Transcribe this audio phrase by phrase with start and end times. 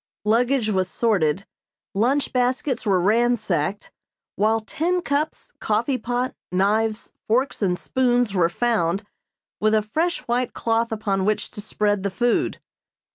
[0.25, 1.45] Luggage was sorted,
[1.93, 3.91] lunch baskets were ransacked,
[4.35, 9.03] while tin cups, coffee pot, knives, forks and spoons were found,
[9.59, 12.59] with a fresh white cloth upon which to spread the food.